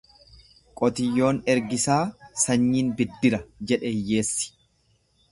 Qotiyyoon 0.79 1.39
ergisaa 1.53 1.99
sanyiin 2.43 2.89
biddira 3.01 3.41
jedhe 3.73 3.93
hiyyeessi. 3.99 4.49